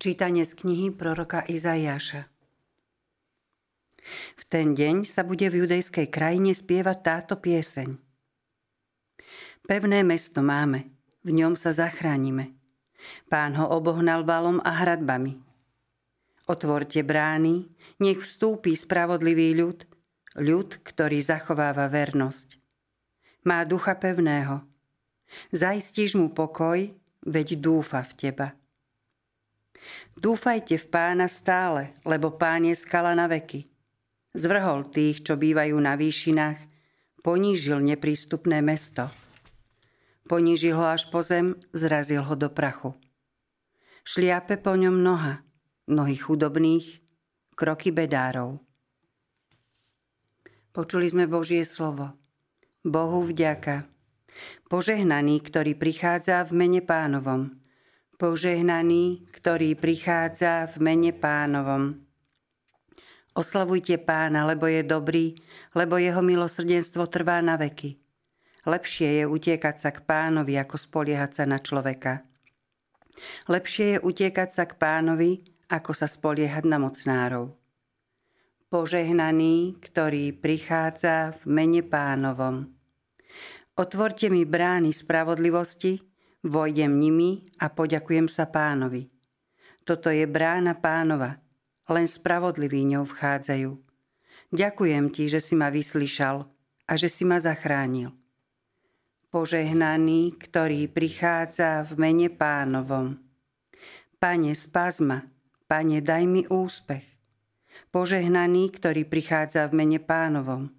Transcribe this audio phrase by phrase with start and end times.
[0.00, 2.24] Čítanie z knihy proroka Izajaša.
[4.32, 8.00] V ten deň sa bude v judejskej krajine spievať táto pieseň.
[9.68, 10.88] Pevné mesto máme,
[11.20, 12.56] v ňom sa zachránime.
[13.28, 15.36] Pán ho obohnal valom a hradbami.
[16.48, 17.68] Otvorte brány,
[18.00, 19.84] nech vstúpi spravodlivý ľud,
[20.40, 22.56] ľud, ktorý zachováva vernosť.
[23.44, 24.64] Má ducha pevného.
[25.52, 26.88] Zajistíš mu pokoj,
[27.20, 28.59] veď dúfa v teba.
[30.16, 33.66] Dúfajte v pána stále, lebo pán je skala na veky.
[34.36, 36.58] Zvrhol tých, čo bývajú na výšinách,
[37.24, 39.10] ponížil neprístupné mesto.
[40.30, 42.94] Ponížil ho až po zem, zrazil ho do prachu.
[44.06, 45.42] Šliape po ňom noha,
[45.90, 47.02] nohy chudobných,
[47.58, 48.62] kroky bedárov.
[50.70, 52.14] Počuli sme Božie slovo.
[52.86, 53.90] Bohu vďaka.
[54.70, 57.50] Požehnaný, ktorý prichádza v mene pánovom–
[58.20, 62.04] požehnaný, ktorý prichádza v mene pánovom.
[63.32, 65.40] Oslavujte pána, lebo je dobrý,
[65.72, 67.96] lebo jeho milosrdenstvo trvá na veky.
[68.68, 72.20] Lepšie je utiekať sa k pánovi, ako spoliehať sa na človeka.
[73.48, 75.40] Lepšie je utiekať sa k pánovi,
[75.72, 77.56] ako sa spoliehať na mocnárov.
[78.68, 82.68] Požehnaný, ktorý prichádza v mene pánovom.
[83.80, 86.09] Otvorte mi brány spravodlivosti,
[86.40, 89.12] Vojdem nimi a poďakujem sa pánovi.
[89.84, 91.36] Toto je brána pánova,
[91.84, 93.76] len spravodliví ňou vchádzajú.
[94.48, 96.48] Ďakujem ti, že si ma vyslyšal
[96.88, 98.16] a že si ma zachránil.
[99.30, 103.20] Požehnaný, ktorý prichádza v mene pánovom.
[104.18, 105.28] Pane, spazma,
[105.70, 107.06] Pane, daj mi úspech.
[107.94, 110.74] Požehnaný, ktorý prichádza v mene pánovom.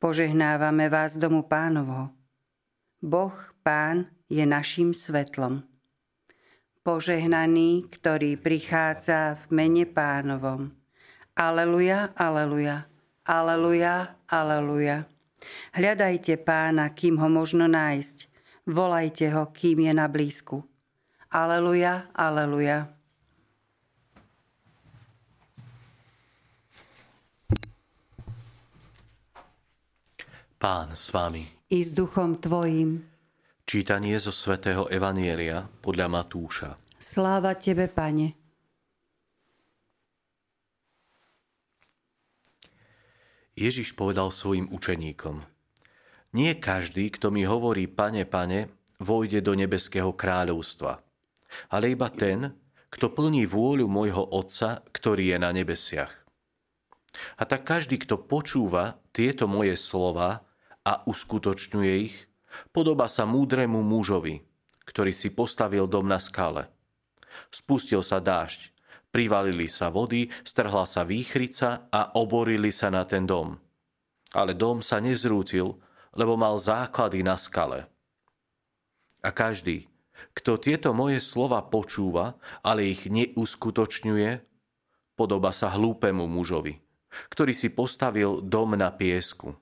[0.00, 2.16] Požehnávame vás domu pánovho.
[3.06, 5.62] Boh, Pán, je našim svetlom.
[6.82, 10.74] Požehnaný, ktorý prichádza v mene pánovom.
[11.38, 12.90] Aleluja, aleluja,
[13.22, 15.06] aleluja, aleluja.
[15.78, 18.26] Hľadajte pána, kým ho možno nájsť.
[18.66, 20.66] Volajte ho, kým je na blízku.
[21.30, 22.90] Aleluja, aleluja.
[30.58, 31.55] Pán s vami.
[31.66, 33.02] I s duchom tvojim.
[33.66, 36.78] Čítanie zo svätého Evanielia podľa Matúša.
[36.94, 38.38] Sláva Tebe, Pane.
[43.58, 45.42] Ježiš povedal svojim učeníkom.
[46.38, 48.70] Nie každý, kto mi hovorí, pane, pane,
[49.02, 51.02] vojde do nebeského kráľovstva,
[51.74, 52.54] ale iba ten,
[52.94, 56.14] kto plní vôľu môjho Otca, ktorý je na nebesiach.
[57.34, 60.46] A tak každý, kto počúva tieto moje slova
[60.86, 62.16] a uskutočňuje ich,
[62.72, 64.40] Podoba sa múdremu mužovi,
[64.86, 66.70] ktorý si postavil dom na skale.
[67.52, 68.72] Spustil sa dážď,
[69.12, 73.60] privalili sa vody, strhla sa výchrica a oborili sa na ten dom.
[74.32, 75.76] Ale dom sa nezrútil,
[76.16, 77.88] lebo mal základy na skale.
[79.20, 79.88] A každý,
[80.32, 84.40] kto tieto moje slova počúva, ale ich neuskutočňuje,
[85.16, 86.80] podoba sa hlúpemu mužovi,
[87.32, 89.56] ktorý si postavil dom na piesku.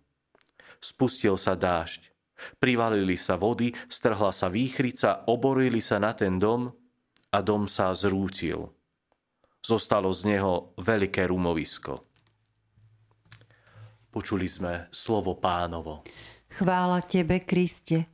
[0.85, 2.13] Spustil sa dážď,
[2.61, 6.69] Privalili sa vody, strhla sa výchrica, oborili sa na ten dom
[7.31, 8.75] a dom sa zrútil.
[9.65, 12.05] Zostalo z neho veľké rumovisko.
[14.13, 16.07] Počuli sme slovo pánovo.
[16.53, 18.14] Chvála Tebe, Kriste.